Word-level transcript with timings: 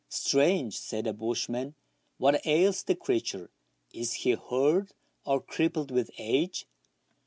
Strange," 0.09 0.75
said 0.79 1.03
the 1.03 1.13
bushman;" 1.13 1.75
what 2.17 2.43
ails 2.47 2.81
the 2.81 2.95
creature? 2.95 3.51
Is 3.93 4.13
he 4.25 4.31
hurt, 4.31 4.93
or 5.25 5.39
crippled 5.39 5.91
with 5.91 6.09
age?" 6.17 6.65